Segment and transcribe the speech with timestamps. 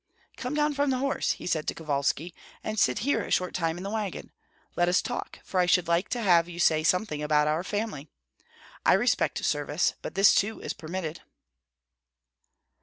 [0.35, 3.77] "Come down from the horse," said he to Kovalski, "and sit here a short time
[3.77, 4.31] in the wagon;
[4.75, 8.07] let us talk, for I should like to have you say something about our family.
[8.83, 11.21] I respect service, but this too is permitted."